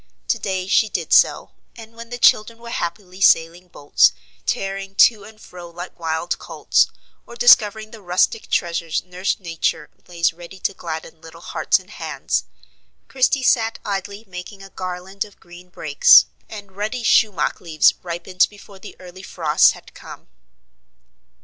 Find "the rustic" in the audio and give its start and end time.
7.91-8.49